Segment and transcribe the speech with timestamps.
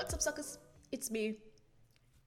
[0.00, 0.56] What's up, suckers?
[0.92, 1.34] It's me.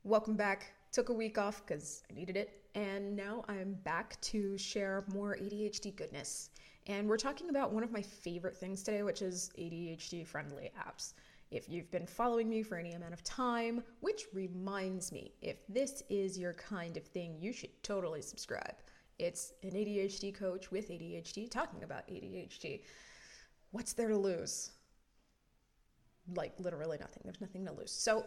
[0.03, 0.75] Welcome back.
[0.91, 5.35] Took a week off because I needed it, and now I'm back to share more
[5.41, 6.51] ADHD goodness.
[6.85, 11.15] And we're talking about one of my favorite things today, which is ADHD friendly apps.
[11.49, 16.03] If you've been following me for any amount of time, which reminds me, if this
[16.11, 18.75] is your kind of thing, you should totally subscribe.
[19.17, 22.81] It's an ADHD coach with ADHD talking about ADHD.
[23.71, 24.69] What's there to lose?
[26.35, 27.21] Like literally nothing.
[27.23, 27.91] There's nothing to lose.
[27.91, 28.25] So,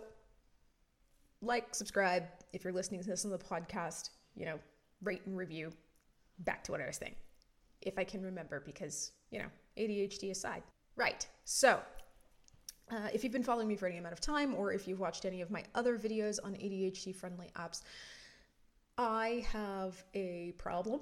[1.43, 4.59] like, subscribe if you're listening to this on the podcast, you know,
[5.03, 5.73] rate and review.
[6.41, 7.15] Back to what I was saying.
[7.83, 9.47] If I can remember, because, you know,
[9.79, 10.63] ADHD aside.
[10.97, 11.27] Right.
[11.45, 11.81] So,
[12.91, 15.25] uh, if you've been following me for any amount of time, or if you've watched
[15.25, 17.83] any of my other videos on ADHD friendly apps,
[18.99, 21.01] I have a problem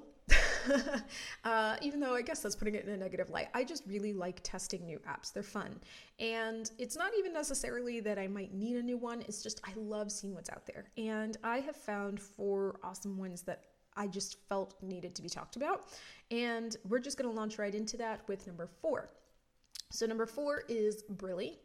[1.43, 3.47] uh, even though I guess that's putting it in a negative light.
[3.53, 5.33] I just really like testing new apps.
[5.33, 5.79] They're fun.
[6.19, 9.71] And it's not even necessarily that I might need a new one, it's just I
[9.75, 10.85] love seeing what's out there.
[10.97, 13.63] And I have found four awesome ones that
[13.97, 15.85] I just felt needed to be talked about.
[16.31, 19.09] And we're just going to launch right into that with number four.
[19.91, 21.57] So, number four is Brili.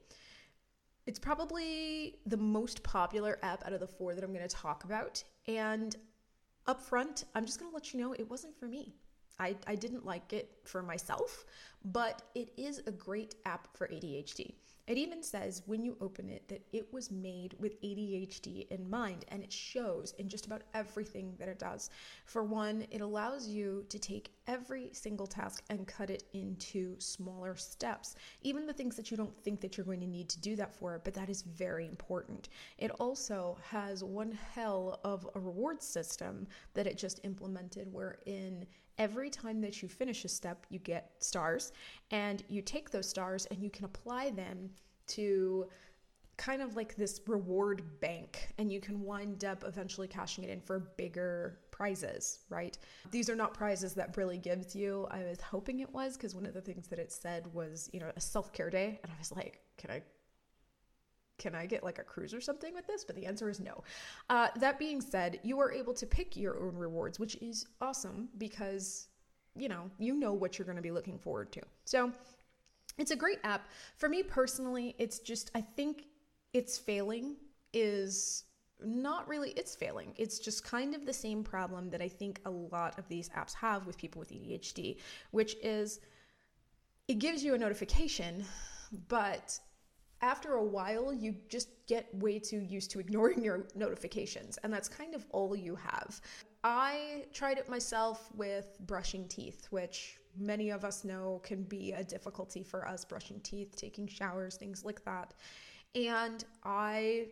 [1.07, 4.85] It's probably the most popular app out of the four that I'm going to talk
[4.85, 5.25] about.
[5.49, 5.97] And
[6.67, 8.95] up front, I'm just going to let you know it wasn't for me.
[9.39, 11.45] I, I didn't like it for myself,
[11.85, 14.55] but it is a great app for ADHD.
[14.91, 19.25] It even says when you open it that it was made with ADHD in mind,
[19.29, 21.91] and it shows in just about everything that it does.
[22.25, 27.55] For one, it allows you to take every single task and cut it into smaller
[27.55, 30.57] steps, even the things that you don't think that you're going to need to do
[30.57, 32.49] that for, but that is very important.
[32.77, 38.67] It also has one hell of a reward system that it just implemented, wherein
[39.01, 41.73] every time that you finish a step, you get stars,
[42.13, 44.71] and you take those stars and you can apply them
[45.09, 45.67] to
[46.37, 50.61] kind of like this reward bank and you can wind up eventually cashing it in
[50.61, 52.79] for bigger prizes, right?
[53.11, 55.07] These are not prizes that Brili gives you.
[55.11, 58.01] I was hoping it was because one of the things that it said was, you
[58.01, 60.03] know, a self-care day and I was like, can I
[61.41, 63.03] can I get like a cruise or something with this?
[63.03, 63.83] But the answer is no.
[64.29, 68.29] Uh, that being said, you are able to pick your own rewards, which is awesome
[68.39, 69.09] because
[69.57, 71.63] you know you know what you're going to be looking forward to.
[71.85, 72.13] So
[72.99, 73.69] it's a great app.
[73.97, 76.05] For me personally, it's just I think
[76.53, 77.37] it's failing
[77.73, 78.45] is
[78.83, 82.51] not really it's failing it's just kind of the same problem that i think a
[82.51, 84.97] lot of these apps have with people with adhd
[85.33, 86.01] which is
[87.07, 88.43] it gives you a notification
[89.09, 89.61] but
[90.23, 94.89] after a while, you just get way too used to ignoring your notifications, and that's
[94.89, 96.21] kind of all you have.
[96.63, 102.05] I tried it myself with brushing teeth, which many of us know can be a
[102.05, 105.35] difficulty for us brushing teeth, taking showers, things like that.
[105.95, 107.29] And I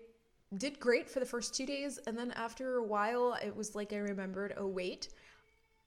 [0.57, 3.93] did great for the first two days, and then after a while, it was like
[3.93, 5.11] I remembered oh, wait,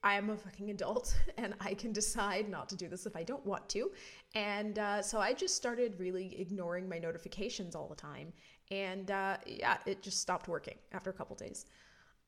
[0.04, 3.24] I am a fucking adult and I can decide not to do this if I
[3.24, 3.92] don't want to.
[4.36, 8.34] And uh, so I just started really ignoring my notifications all the time.
[8.72, 11.66] And uh, yeah, it just stopped working after a couple days.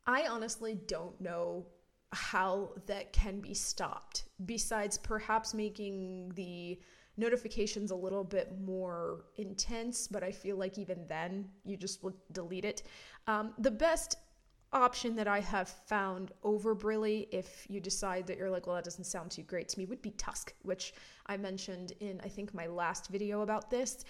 [0.05, 1.65] I honestly don't know
[2.11, 6.79] how that can be stopped, besides perhaps making the
[7.17, 12.15] notifications a little bit more intense, but I feel like even then you just will
[12.31, 12.83] delete it.
[13.27, 14.17] Um, the best
[14.73, 18.83] option that I have found over Brili, if you decide that you're like, well, that
[18.83, 20.93] doesn't sound too great to me, would be Tusk, which
[21.27, 24.03] I mentioned in, I think, my last video about this.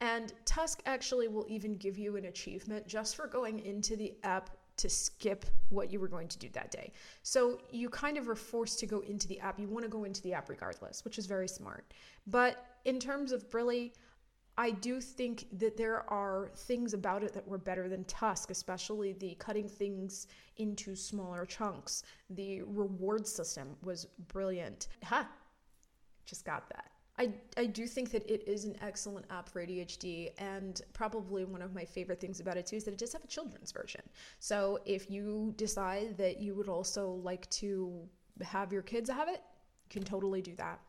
[0.00, 4.50] And Tusk actually will even give you an achievement just for going into the app
[4.78, 6.90] to skip what you were going to do that day.
[7.22, 9.58] So you kind of are forced to go into the app.
[9.58, 11.92] You want to go into the app regardless, which is very smart.
[12.26, 13.92] But in terms of Brili,
[14.60, 19.14] I do think that there are things about it that were better than Tusk, especially
[19.14, 20.26] the cutting things
[20.58, 22.02] into smaller chunks.
[22.28, 24.88] The reward system was brilliant.
[25.04, 25.26] Ha!
[26.26, 26.90] Just got that.
[27.18, 31.62] I, I do think that it is an excellent app for ADHD, and probably one
[31.62, 34.02] of my favorite things about it too is that it does have a children's version.
[34.40, 38.06] So if you decide that you would also like to
[38.42, 39.40] have your kids have it,
[39.84, 40.80] you can totally do that.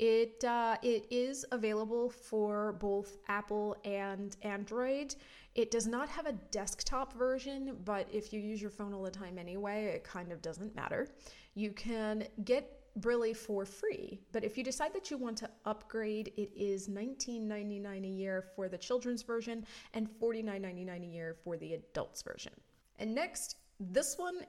[0.00, 5.14] It uh, it is available for both Apple and Android.
[5.54, 9.10] It does not have a desktop version, but if you use your phone all the
[9.10, 11.08] time anyway, it kind of doesn't matter.
[11.54, 16.32] You can get Brili for free, but if you decide that you want to upgrade,
[16.38, 21.74] it is $19.99 a year for the children's version and $49.99 a year for the
[21.74, 22.52] adults version.
[22.98, 24.46] And next, this one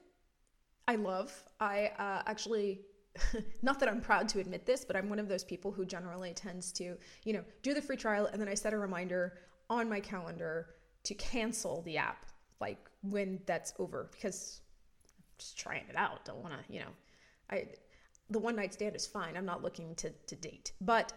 [0.88, 1.44] I love.
[1.60, 2.82] I uh, actually
[3.62, 6.34] not that I'm proud to admit this, but I'm one of those people who generally
[6.34, 9.90] tends to, you know, do the free trial and then I set a reminder on
[9.90, 10.68] my calendar
[11.04, 12.26] to cancel the app
[12.60, 14.62] like when that's over because
[15.18, 16.26] I'm just trying it out.
[16.26, 16.92] Don't want to, you know,
[17.50, 17.68] I
[18.30, 19.36] the one night stand is fine.
[19.36, 20.72] I'm not looking to to date.
[20.80, 21.14] But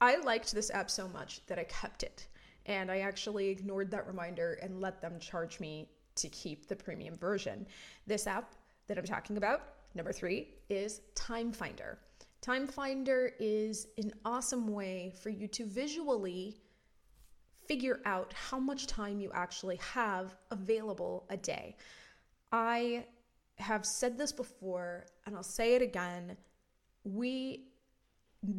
[0.00, 2.26] I liked this app so much that I kept it.
[2.66, 7.16] And I actually ignored that reminder and let them charge me to keep the premium
[7.16, 7.66] version.
[8.06, 8.54] This app
[8.86, 9.62] that I'm talking about,
[9.94, 11.98] number 3, is Time Finder.
[12.40, 16.56] Time Finder is an awesome way for you to visually
[17.68, 21.76] figure out how much time you actually have available a day.
[22.50, 23.04] I
[23.58, 26.36] have said this before and I'll say it again.
[27.04, 27.66] We,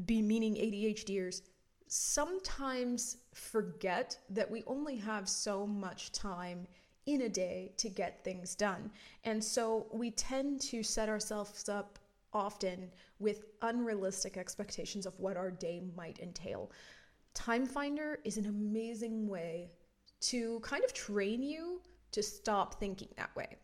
[0.06, 1.42] be meaning ADHDers,
[1.88, 6.68] sometimes forget that we only have so much time
[7.06, 8.92] in a day to get things done.
[9.24, 12.00] And so we tend to set ourselves up
[12.34, 12.90] often
[13.20, 16.72] with unrealistic expectations of what our day might entail.
[17.34, 19.72] Time Finder is an amazing way
[20.22, 21.82] to kind of train you
[22.12, 23.56] to stop thinking that way.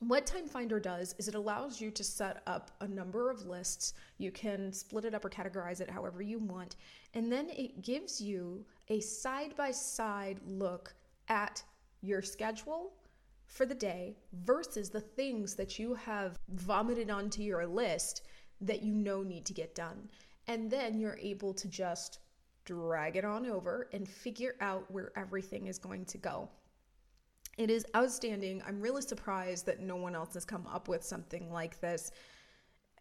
[0.00, 3.94] What Time Finder does is it allows you to set up a number of lists.
[4.18, 6.76] You can split it up or categorize it however you want.
[7.14, 10.94] And then it gives you a side by side look
[11.28, 11.62] at
[12.00, 12.92] your schedule
[13.46, 18.22] for the day versus the things that you have vomited onto your list
[18.60, 20.08] that you know need to get done.
[20.46, 22.20] And then you're able to just
[22.64, 26.50] drag it on over and figure out where everything is going to go.
[27.56, 28.62] It is outstanding.
[28.66, 32.12] I'm really surprised that no one else has come up with something like this.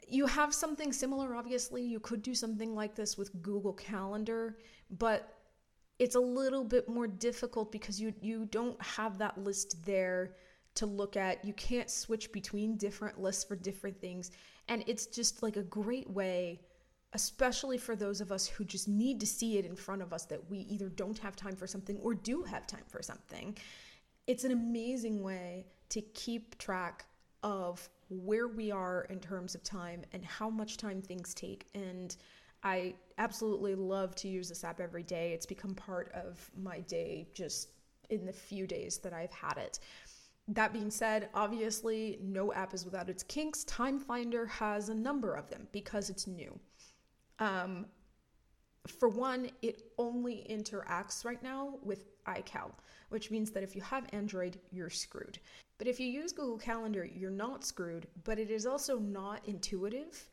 [0.08, 1.84] You have something similar, obviously.
[1.84, 4.58] You could do something like this with Google Calendar,
[4.90, 5.37] but
[6.00, 10.36] it's a little bit more difficult because you you don't have that list there
[10.76, 11.44] to look at.
[11.44, 14.32] You can't switch between different lists for different things.
[14.70, 16.62] And it's just like a great way,
[17.14, 20.26] especially for those of us who just need to see it in front of us
[20.26, 23.58] that we either don't have time for something or do have time for something.
[24.28, 27.06] It's an amazing way to keep track
[27.42, 31.66] of where we are in terms of time and how much time things take.
[31.74, 32.16] And
[32.64, 35.34] I absolutely love to use this app every day.
[35.34, 37.70] It's become part of my day just
[38.10, 39.80] in the few days that I've had it.
[40.50, 43.64] That being said, obviously, no app is without its kinks.
[43.66, 46.58] Time Finder has a number of them because it's new.
[47.40, 47.86] Um,
[48.88, 52.72] for one, it only interacts right now with iCal,
[53.10, 55.38] which means that if you have Android, you're screwed.
[55.78, 60.30] But if you use Google Calendar, you're not screwed, but it is also not intuitive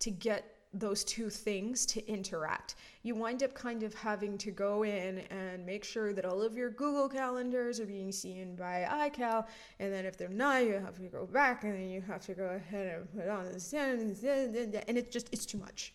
[0.00, 2.74] to get those two things to interact.
[3.02, 6.56] You wind up kind of having to go in and make sure that all of
[6.56, 9.46] your Google calendars are being seen by iCal,
[9.78, 12.34] and then if they're not, you have to go back and then you have to
[12.34, 15.94] go ahead and put on the and it's just it's too much.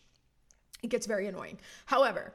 [0.81, 1.59] It gets very annoying.
[1.85, 2.33] However,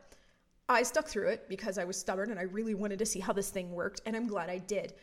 [0.68, 3.32] I stuck through it because I was stubborn and I really wanted to see how
[3.32, 4.94] this thing worked, and I'm glad I did.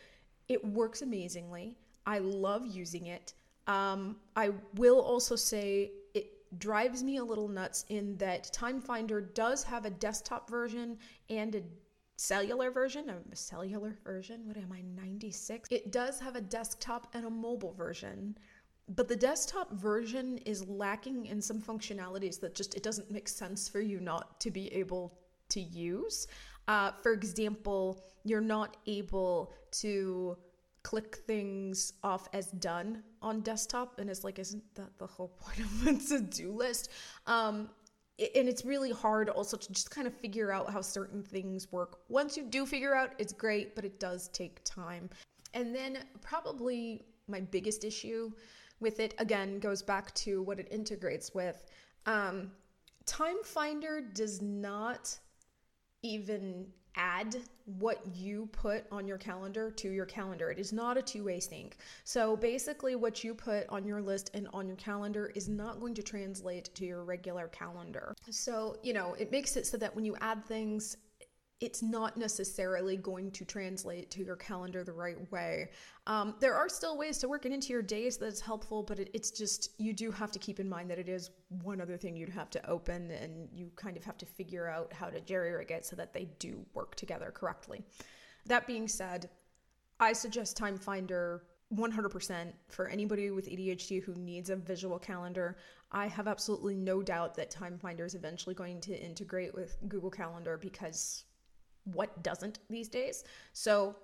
[0.48, 1.76] It works amazingly.
[2.06, 3.34] I love using it.
[3.66, 5.92] Um, I will also say
[6.58, 10.98] drives me a little nuts in that Time Finder does have a desktop version
[11.30, 11.62] and a
[12.16, 14.46] cellular version, a cellular version.
[14.46, 15.68] What am I, 96?
[15.70, 18.36] It does have a desktop and a mobile version.
[18.88, 23.68] But the desktop version is lacking in some functionalities that just it doesn't make sense
[23.68, 25.18] for you not to be able
[25.50, 26.26] to use.
[26.68, 30.36] Uh, for example, you're not able to
[30.82, 35.60] click things off as done on desktop and it's like isn't that the whole point
[35.60, 36.90] of a to-do list?
[37.26, 37.70] Um
[38.18, 42.00] and it's really hard also to just kind of figure out how certain things work.
[42.08, 45.08] Once you do figure out it's great but it does take time.
[45.54, 48.30] And then probably my biggest issue
[48.80, 51.64] with it again goes back to what it integrates with
[52.06, 52.50] um
[53.06, 55.16] time finder does not
[56.02, 57.36] even add
[57.78, 60.50] what you put on your calendar to your calendar.
[60.50, 61.76] It is not a two way sync.
[62.04, 65.94] So basically, what you put on your list and on your calendar is not going
[65.94, 68.14] to translate to your regular calendar.
[68.30, 70.96] So, you know, it makes it so that when you add things,
[71.62, 75.70] it's not necessarily going to translate to your calendar the right way.
[76.08, 79.10] Um, there are still ways to work it into your days that's helpful, but it,
[79.14, 81.30] it's just you do have to keep in mind that it is
[81.62, 84.92] one other thing you'd have to open, and you kind of have to figure out
[84.92, 87.84] how to jerry rig it so that they do work together correctly.
[88.46, 89.30] That being said,
[90.00, 95.56] I suggest Time Finder 100% for anybody with ADHD who needs a visual calendar.
[95.92, 100.10] I have absolutely no doubt that Time Finder is eventually going to integrate with Google
[100.10, 101.24] Calendar because
[101.84, 103.24] what doesn't these days.
[103.52, 103.96] So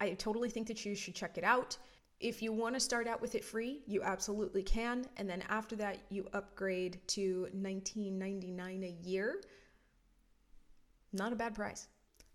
[0.00, 1.76] I totally think that you should check it out.
[2.20, 5.06] If you want to start out with it free, you absolutely can.
[5.16, 9.40] And then after that, you upgrade to $19.99 a year.
[11.12, 11.88] Not a bad price.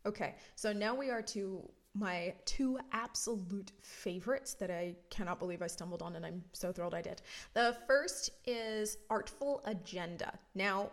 [0.06, 5.68] Okay, so now we are to my two absolute favorites that I cannot believe I
[5.68, 7.22] stumbled on, and I'm so thrilled I did.
[7.54, 10.38] The first is Artful Agenda.
[10.54, 10.92] Now,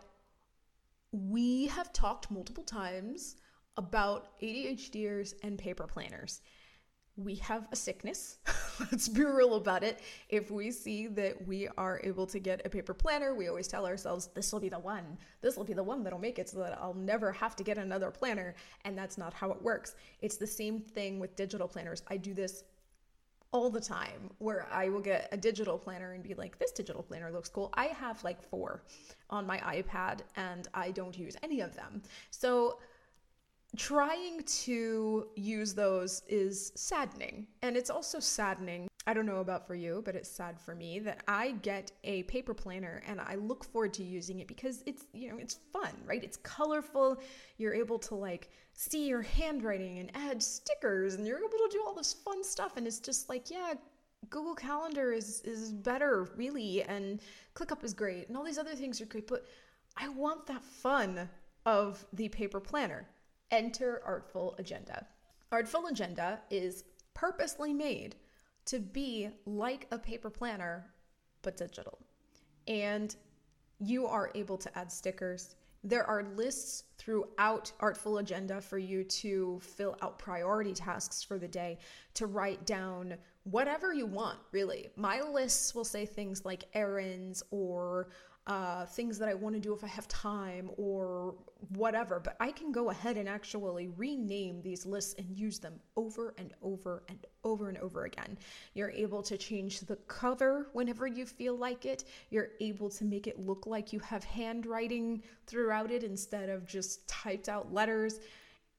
[1.11, 3.35] we have talked multiple times
[3.77, 6.41] about ADHDers and paper planners
[7.15, 8.37] we have a sickness.
[8.79, 9.99] Let's be real about it.
[10.29, 13.85] If we see that we are able to get a paper planner, we always tell
[13.85, 15.17] ourselves, this will be the one.
[15.41, 17.77] This will be the one that'll make it so that I'll never have to get
[17.77, 18.55] another planner.
[18.83, 19.95] And that's not how it works.
[20.21, 22.01] It's the same thing with digital planners.
[22.07, 22.63] I do this
[23.51, 27.03] all the time where I will get a digital planner and be like, this digital
[27.03, 27.69] planner looks cool.
[27.75, 28.81] I have like four
[29.29, 32.01] on my iPad and I don't use any of them.
[32.31, 32.79] So,
[33.75, 37.47] trying to use those is saddening.
[37.61, 38.87] And it's also saddening.
[39.05, 42.23] I don't know about for you, but it's sad for me that I get a
[42.23, 45.91] paper planner and I look forward to using it because it's, you know, it's fun,
[46.05, 46.23] right?
[46.23, 47.19] It's colorful.
[47.57, 51.83] You're able to like see your handwriting and add stickers and you're able to do
[51.85, 53.73] all this fun stuff and it's just like, yeah,
[54.29, 57.21] Google Calendar is is better, really, and
[57.55, 59.45] ClickUp is great, and all these other things are great, but
[59.97, 61.29] I want that fun
[61.65, 63.07] of the paper planner.
[63.51, 65.05] Enter Artful Agenda.
[65.51, 66.83] Artful Agenda is
[67.13, 68.15] purposely made
[68.65, 70.85] to be like a paper planner,
[71.41, 71.99] but digital.
[72.67, 73.15] And
[73.79, 75.55] you are able to add stickers.
[75.83, 81.47] There are lists throughout Artful Agenda for you to fill out priority tasks for the
[81.47, 81.77] day,
[82.13, 84.89] to write down whatever you want, really.
[84.95, 88.07] My lists will say things like errands or
[88.45, 91.35] uh, things that I want to do if I have time or
[91.69, 92.19] whatever.
[92.19, 96.53] But I can go ahead and actually rename these lists and use them over and
[96.61, 98.37] over and over and over again.
[98.73, 102.03] You're able to change the cover whenever you feel like it.
[102.31, 107.07] You're able to make it look like you have handwriting throughout it instead of just
[107.07, 108.19] typed out letters.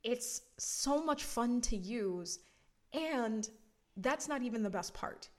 [0.03, 2.41] It's so much fun to use.
[2.93, 3.49] And
[3.97, 5.31] that's not even the best part.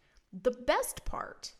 [0.41, 1.53] The best part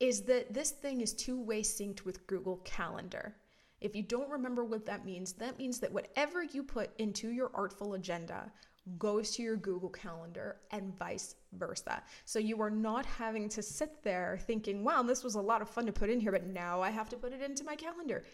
[0.00, 3.36] is that this thing is two way synced with Google Calendar.
[3.80, 7.50] If you don't remember what that means, that means that whatever you put into your
[7.54, 8.50] artful agenda
[8.98, 12.02] goes to your Google Calendar and vice versa.
[12.24, 15.68] So you are not having to sit there thinking, wow, this was a lot of
[15.68, 18.24] fun to put in here, but now I have to put it into my calendar.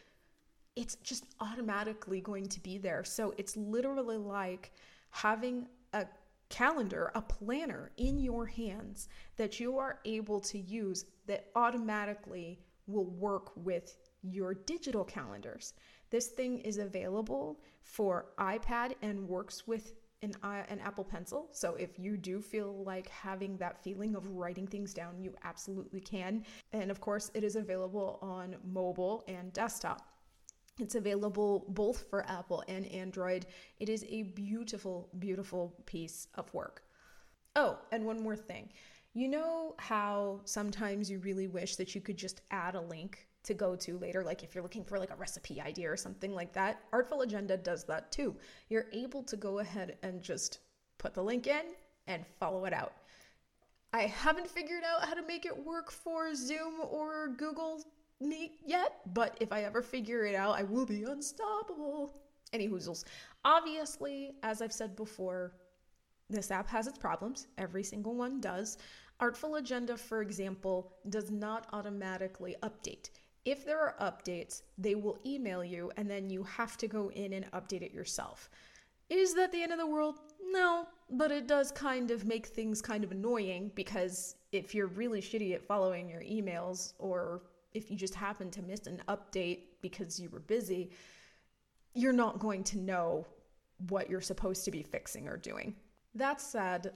[0.76, 3.02] It's just automatically going to be there.
[3.04, 4.72] So it's literally like
[5.10, 6.06] having a
[6.48, 13.06] calendar, a planner in your hands that you are able to use that automatically will
[13.06, 15.74] work with your digital calendars.
[16.10, 21.48] This thing is available for iPad and works with an, uh, an Apple Pencil.
[21.52, 26.00] So if you do feel like having that feeling of writing things down, you absolutely
[26.00, 26.44] can.
[26.72, 30.08] And of course, it is available on mobile and desktop.
[30.78, 33.46] It's available both for Apple and Android.
[33.80, 36.82] It is a beautiful, beautiful piece of work.
[37.54, 38.70] Oh, and one more thing.
[39.14, 43.54] You know how sometimes you really wish that you could just add a link to
[43.54, 46.52] go to later, like if you're looking for like a recipe idea or something like
[46.52, 46.82] that?
[46.92, 48.36] Artful Agenda does that too.
[48.68, 50.58] You're able to go ahead and just
[50.98, 51.62] put the link in
[52.06, 52.92] and follow it out.
[53.94, 57.82] I haven't figured out how to make it work for Zoom or Google
[58.20, 62.14] Meet yet, but if I ever figure it out, I will be unstoppable.
[62.52, 63.04] Any hoozles.
[63.44, 65.52] Obviously, as I've said before,
[66.30, 67.46] this app has its problems.
[67.58, 68.78] Every single one does.
[69.20, 73.10] Artful Agenda, for example, does not automatically update.
[73.44, 77.32] If there are updates, they will email you and then you have to go in
[77.32, 78.50] and update it yourself.
[79.08, 80.16] Is that the end of the world?
[80.50, 85.20] No, but it does kind of make things kind of annoying because if you're really
[85.20, 87.42] shitty at following your emails or
[87.74, 90.90] if you just happen to miss an update because you were busy,
[91.94, 93.26] you're not going to know
[93.88, 95.74] what you're supposed to be fixing or doing.
[96.14, 96.92] That said,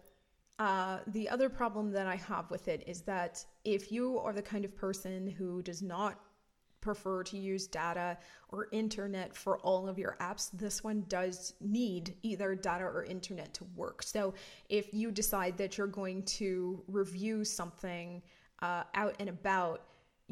[0.59, 4.43] uh, the other problem that I have with it is that if you are the
[4.43, 6.19] kind of person who does not
[6.81, 8.17] prefer to use data
[8.49, 13.53] or internet for all of your apps, this one does need either data or internet
[13.55, 14.03] to work.
[14.03, 14.35] So
[14.69, 18.23] if you decide that you're going to review something
[18.62, 19.83] uh, out and about,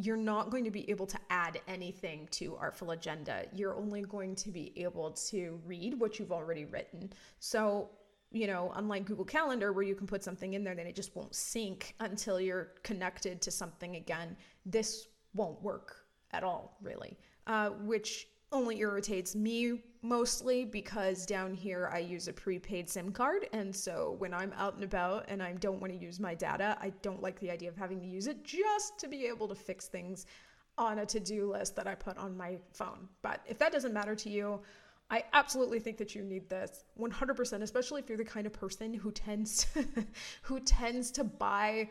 [0.01, 3.47] you're not going to be able to add anything to Artful Agenda.
[3.53, 7.13] You're only going to be able to read what you've already written.
[7.41, 7.91] So
[8.31, 11.17] you know, unlike Google Calendar, where you can put something in there, then it just
[11.17, 14.37] won't sync until you're connected to something again.
[14.67, 21.91] This won't work at all, really, uh, which only irritates me mostly because down here
[21.93, 23.49] I use a prepaid SIM card.
[23.53, 26.77] And so when I'm out and about and I don't want to use my data,
[26.81, 29.55] I don't like the idea of having to use it just to be able to
[29.55, 30.27] fix things
[30.79, 33.09] on a to do list that I put on my phone.
[33.23, 34.61] But if that doesn't matter to you,
[35.11, 38.95] I absolutely think that you need this 100%, especially if you're the kind of person
[38.95, 39.85] who tends to,
[40.43, 41.89] who tends to buy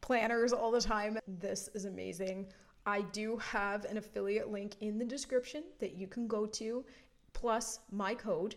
[0.00, 1.18] planners all the time.
[1.26, 2.46] This is amazing.
[2.88, 6.86] I do have an affiliate link in the description that you can go to,
[7.34, 8.56] plus my code.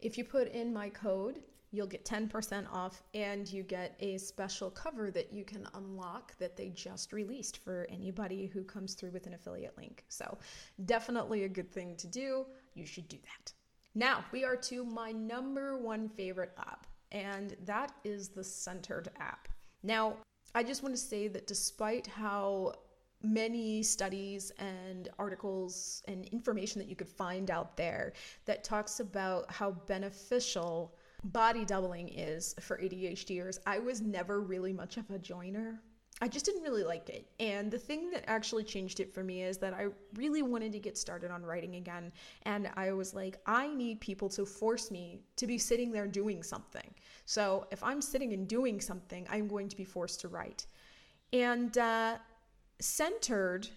[0.00, 1.38] If you put in my code,
[1.70, 6.56] you'll get 10% off and you get a special cover that you can unlock that
[6.56, 10.04] they just released for anybody who comes through with an affiliate link.
[10.08, 10.38] So,
[10.84, 12.46] definitely a good thing to do.
[12.74, 13.52] You should do that.
[13.94, 19.46] Now, we are to my number one favorite app, and that is the Centered app.
[19.84, 20.16] Now,
[20.52, 22.72] I just want to say that despite how
[23.22, 28.12] many studies and articles and information that you could find out there
[28.44, 30.94] that talks about how beneficial
[31.24, 33.58] body doubling is for ADHDers.
[33.66, 35.80] I was never really much of a joiner.
[36.20, 37.28] I just didn't really like it.
[37.38, 40.80] And the thing that actually changed it for me is that I really wanted to
[40.80, 42.12] get started on writing again.
[42.42, 46.42] And I was like, I need people to force me to be sitting there doing
[46.42, 46.92] something.
[47.24, 50.66] So if I'm sitting and doing something, I'm going to be forced to write.
[51.32, 52.16] And uh,
[52.80, 53.68] centered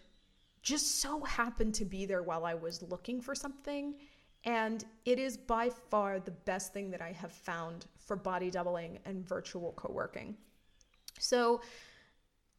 [0.61, 3.95] just so happened to be there while I was looking for something.
[4.43, 8.99] And it is by far the best thing that I have found for body doubling
[9.05, 10.35] and virtual co working.
[11.19, 11.61] So,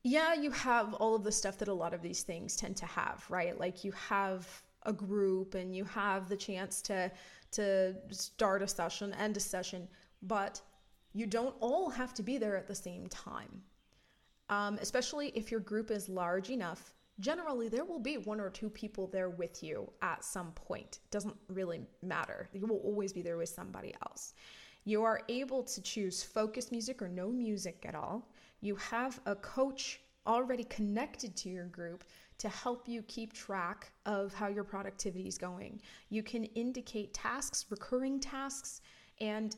[0.04, 2.86] yeah, you have all of the stuff that a lot of these things tend to
[2.86, 3.58] have, right?
[3.58, 4.48] Like you have
[4.84, 7.10] a group and you have the chance to
[7.52, 9.86] to start a session, end a session,
[10.22, 10.60] but
[11.12, 13.62] you don't all have to be there at the same time.
[14.52, 18.68] Um, especially if your group is large enough generally there will be one or two
[18.68, 20.98] people there with you at some point.
[21.10, 22.48] Doesn't really matter.
[22.52, 24.34] You will always be there with somebody else.
[24.84, 28.28] You are able to choose focus music or no music at all.
[28.60, 32.04] You have a coach already connected to your group
[32.38, 35.80] to help you keep track of how your productivity is going.
[36.08, 38.80] You can indicate tasks, recurring tasks,
[39.20, 39.54] and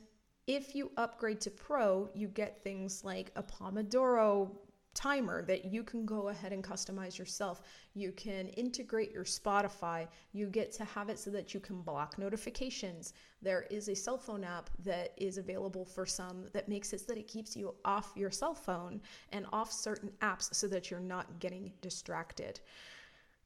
[0.46, 4.50] if you upgrade to pro, you get things like a Pomodoro
[4.94, 7.62] timer that you can go ahead and customize yourself.
[7.94, 10.07] You can integrate your Spotify.
[10.33, 13.12] You get to have it so that you can block notifications.
[13.42, 17.07] There is a cell phone app that is available for some that makes it so
[17.09, 19.00] that it keeps you off your cell phone
[19.33, 22.61] and off certain apps so that you're not getting distracted.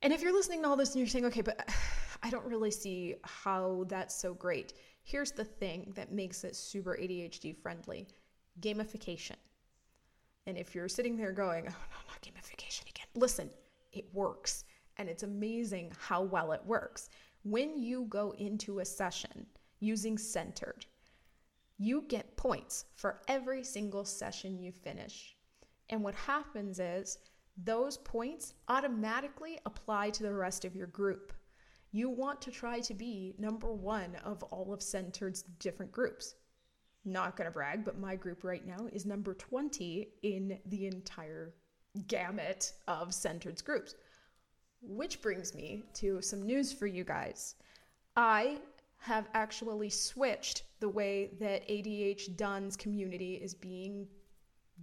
[0.02, 1.68] And if you're listening to all this and you're saying, okay, but
[2.22, 6.96] I don't really see how that's so great, here's the thing that makes it super
[7.00, 8.06] ADHD friendly
[8.60, 9.36] gamification.
[10.48, 13.50] And if you're sitting there going, oh no, not gamification again, listen,
[13.92, 14.64] it works.
[14.96, 17.10] And it's amazing how well it works.
[17.42, 19.44] When you go into a session
[19.80, 20.86] using Centered,
[21.76, 25.36] you get points for every single session you finish.
[25.90, 27.18] And what happens is
[27.58, 31.34] those points automatically apply to the rest of your group.
[31.92, 36.36] You want to try to be number one of all of Centered's different groups
[37.12, 41.54] not going to brag, but my group right now is number 20 in the entire
[42.06, 43.94] gamut of centered groups.
[44.80, 47.56] Which brings me to some news for you guys.
[48.16, 48.58] I
[48.98, 54.06] have actually switched the way that ADHDone's community is being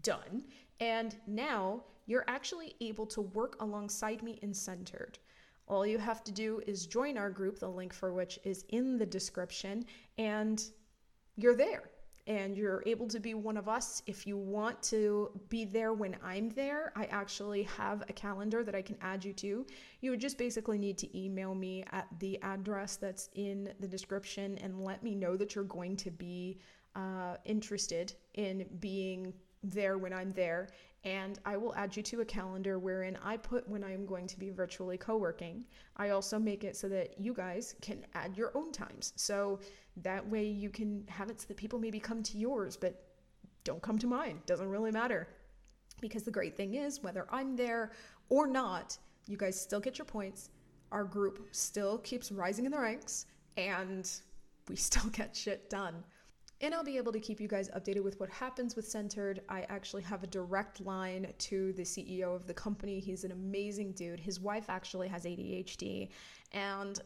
[0.01, 0.45] done,
[0.79, 5.19] and now you're actually able to work alongside me in Centered.
[5.67, 8.97] All you have to do is join our group, the link for which is in
[8.97, 9.85] the description,
[10.17, 10.63] and
[11.35, 11.83] you're there
[12.27, 14.01] and you're able to be one of us.
[14.07, 18.73] If you want to be there when I'm there, I actually have a calendar that
[18.73, 19.65] I can add you to.
[20.01, 24.57] You would just basically need to email me at the address that's in the description
[24.59, 26.59] and let me know that you're going to be
[26.95, 29.33] uh, interested in being
[29.63, 30.69] there when I'm there.
[31.05, 34.39] And I will add you to a calendar wherein I put when I'm going to
[34.39, 35.63] be virtually co working.
[35.97, 39.13] I also make it so that you guys can add your own times.
[39.15, 39.59] So
[39.97, 43.05] that way you can have it so that people maybe come to yours, but
[43.63, 44.41] don't come to mine.
[44.47, 45.27] Doesn't really matter.
[46.01, 47.91] Because the great thing is, whether I'm there
[48.29, 50.49] or not, you guys still get your points.
[50.91, 54.09] Our group still keeps rising in the ranks, and
[54.67, 56.03] we still get shit done.
[56.61, 59.41] And I'll be able to keep you guys updated with what happens with Centered.
[59.49, 62.99] I actually have a direct line to the CEO of the company.
[62.99, 64.19] He's an amazing dude.
[64.19, 66.09] His wife actually has ADHD,
[66.53, 66.99] and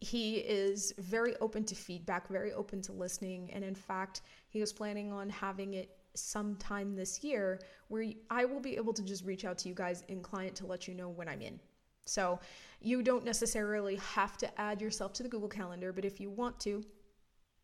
[0.00, 3.50] he is very open to feedback, very open to listening.
[3.52, 8.60] And in fact, he was planning on having it sometime this year where I will
[8.60, 11.08] be able to just reach out to you guys in client to let you know
[11.08, 11.60] when I'm in.
[12.06, 12.40] So
[12.80, 16.58] you don't necessarily have to add yourself to the Google Calendar, but if you want
[16.60, 16.84] to,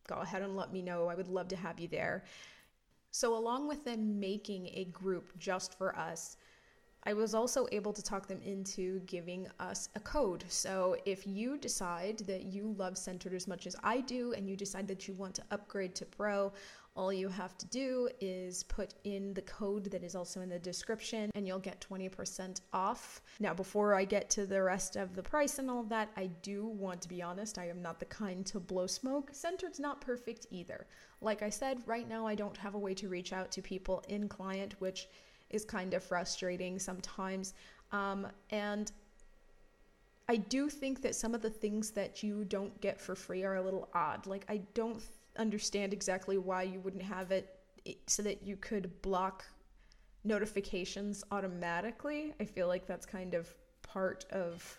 [0.07, 1.07] go ahead and let me know.
[1.09, 2.25] I would love to have you there.
[3.11, 6.37] So, along with them making a group just for us,
[7.09, 10.45] I was also able to talk them into giving us a code.
[10.49, 14.57] So if you decide that you love Centered as much as I do and you
[14.57, 16.53] decide that you want to upgrade to Pro,
[16.97, 20.59] all you have to do is put in the code that is also in the
[20.59, 23.21] description and you'll get 20% off.
[23.39, 26.31] Now, before I get to the rest of the price and all of that, I
[26.43, 27.59] do want to be honest.
[27.59, 29.31] I am not the kind to blow smoke.
[29.33, 30.87] Centered's not perfect either.
[31.21, 34.03] Like I said, right now I don't have a way to reach out to people
[34.09, 35.09] in client, which
[35.51, 37.55] is kind of frustrating sometimes.
[37.93, 38.91] Um, and
[40.29, 43.57] I do think that some of the things that you don't get for free are
[43.57, 44.27] a little odd.
[44.27, 45.01] Like, I don't
[45.37, 47.59] understand exactly why you wouldn't have it
[48.07, 49.45] so that you could block
[50.25, 52.35] notifications automatically.
[52.41, 54.79] I feel like that's kind of part of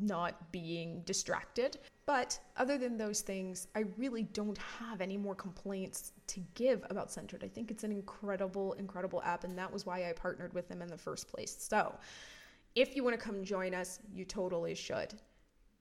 [0.00, 1.78] not being distracted.
[2.06, 7.10] But other than those things, I really don't have any more complaints to give about
[7.12, 7.44] Centered.
[7.44, 10.82] I think it's an incredible, incredible app, and that was why I partnered with them
[10.82, 11.56] in the first place.
[11.58, 11.96] So
[12.74, 15.14] if you want to come join us, you totally should.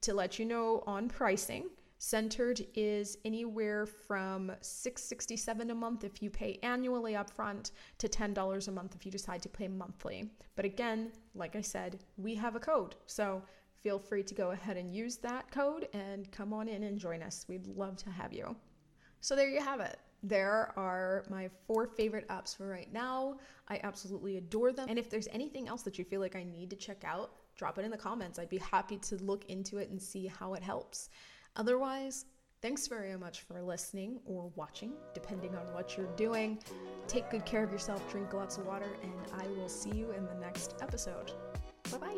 [0.02, 1.70] To let you know on pricing,
[2.02, 8.72] Centered is anywhere from 667 a month if you pay annually upfront to $10 a
[8.72, 10.32] month if you decide to pay monthly.
[10.56, 12.96] But again, like I said, we have a code.
[13.06, 13.44] So
[13.84, 17.22] feel free to go ahead and use that code and come on in and join
[17.22, 17.46] us.
[17.50, 18.56] We'd love to have you.
[19.20, 20.00] So there you have it.
[20.24, 23.40] There are my four favorite apps for right now.
[23.68, 24.88] I absolutely adore them.
[24.88, 27.78] And if there's anything else that you feel like I need to check out, drop
[27.78, 28.40] it in the comments.
[28.40, 31.10] I'd be happy to look into it and see how it helps.
[31.56, 32.26] Otherwise,
[32.62, 36.60] thanks very much for listening or watching, depending on what you're doing.
[37.08, 40.26] Take good care of yourself, drink lots of water, and I will see you in
[40.26, 41.32] the next episode.
[41.92, 42.18] Bye bye.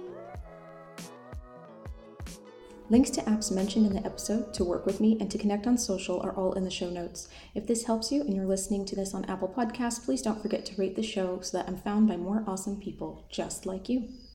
[2.92, 5.78] Links to apps mentioned in the episode, to work with me, and to connect on
[5.78, 7.30] social are all in the show notes.
[7.56, 10.66] If this helps you and you're listening to this on Apple Podcasts, please don't forget
[10.66, 14.10] to rate the show so that I'm found by more awesome people just like you.